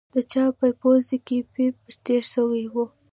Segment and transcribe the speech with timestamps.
[0.13, 2.75] د چا په پوزه کښې پيپ تېر سوى و.